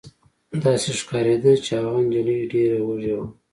داسې 0.63 0.89
ښکارېده 0.99 1.51
چې 1.65 1.71
هغه 1.81 1.99
نجلۍ 2.07 2.39
ډېره 2.51 2.79
وږې 2.87 3.13
وه 3.17 3.27